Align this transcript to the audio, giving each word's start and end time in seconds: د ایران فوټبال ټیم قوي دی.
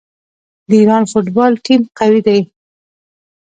د 0.67 0.71
ایران 0.79 1.03
فوټبال 1.11 1.51
ټیم 1.65 1.81
قوي 1.97 2.21
دی. 2.27 2.39